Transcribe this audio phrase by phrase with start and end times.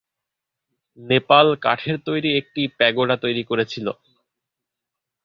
[0.99, 3.87] নেপাল কাঠের তৈরি একটি প্যাগোডা তৈরি করেছিল।